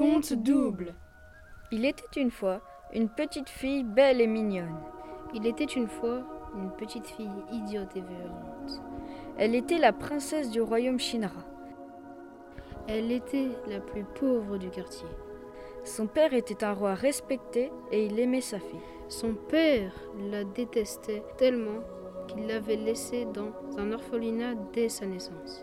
[0.00, 0.94] Conte double.
[1.70, 2.62] Il était une fois
[2.94, 4.78] une petite fille belle et mignonne.
[5.34, 6.22] Il était une fois
[6.56, 8.82] une petite fille idiote et violente.
[9.36, 11.44] Elle était la princesse du royaume Shinra.
[12.88, 15.06] Elle était la plus pauvre du quartier.
[15.84, 18.80] Son père était un roi respecté et il aimait sa fille.
[19.10, 19.92] Son père
[20.30, 21.82] la détestait tellement
[22.26, 25.62] qu'il l'avait laissée dans un orphelinat dès sa naissance.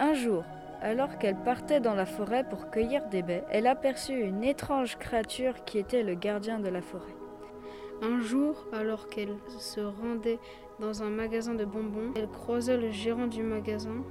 [0.00, 0.42] Un jour,
[0.80, 5.64] alors qu'elle partait dans la forêt pour cueillir des baies, elle aperçut une étrange créature
[5.64, 7.14] qui était le gardien de la forêt.
[8.02, 10.38] Un jour, alors qu'elle se rendait
[10.78, 14.04] dans un magasin de bonbons, elle croisa le gérant du magasin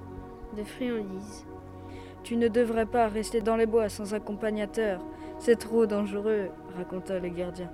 [0.55, 1.45] de friandises.
[2.23, 5.02] Tu ne devrais pas rester dans les bois sans accompagnateur.
[5.40, 7.72] C'est trop dangereux, raconta le gardien.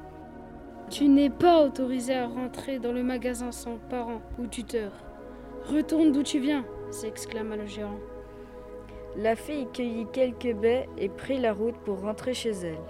[0.90, 4.92] Tu n'es pas autorisé à rentrer dans le magasin sans parents ou tuteur.
[5.66, 8.00] Retourne d'où tu viens, s'exclama le gérant.
[9.18, 12.82] La fille cueillit quelques baies et prit la route pour rentrer chez elle.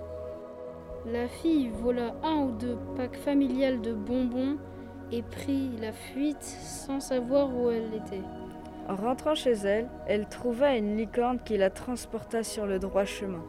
[1.06, 4.58] La fille vola un ou deux packs familiales de bonbons
[5.12, 8.23] et prit la fuite sans savoir où elle était.
[8.90, 13.44] En rentrant chez elle, elle trouva une licorne qui la transporta sur le droit chemin.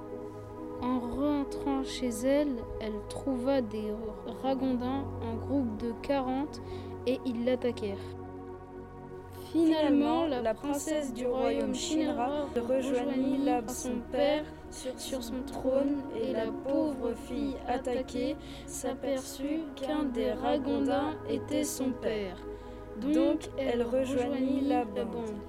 [0.83, 3.91] En rentrant chez elle, elle trouva des
[4.43, 6.61] ragondins en groupe de 40
[7.07, 7.97] et ils l'attaquèrent.
[9.57, 14.45] Finalement, la princesse du royaume Shinra rejoignit là son père
[14.99, 22.37] sur son trône et la pauvre fille attaquée s'aperçut qu'un des ragondins était son père.
[23.01, 25.41] Donc elle rejoignit la bande.